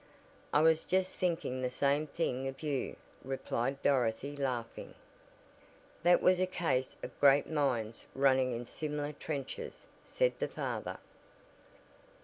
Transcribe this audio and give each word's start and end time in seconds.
"I 0.51 0.63
was 0.63 0.83
just 0.83 1.11
thinking 1.13 1.61
the 1.61 1.69
same 1.69 2.07
thing 2.07 2.47
of 2.47 2.63
you," 2.63 2.95
replied 3.23 3.83
Dorothy, 3.83 4.35
laughing. 4.35 4.95
"That 6.01 6.23
was 6.23 6.39
a 6.39 6.47
case 6.47 6.97
of 7.03 7.19
great 7.19 7.47
minds 7.47 8.07
running 8.15 8.51
in 8.51 8.65
similar 8.65 9.13
trenches," 9.13 9.85
said 10.03 10.39
the 10.39 10.47
father. 10.47 10.97